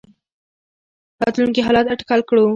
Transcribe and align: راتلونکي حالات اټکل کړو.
راتلونکي 1.21 1.61
حالات 1.67 1.85
اټکل 1.93 2.21
کړو. 2.29 2.45